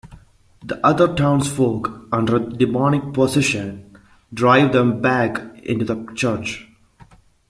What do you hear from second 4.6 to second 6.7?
them back into the church.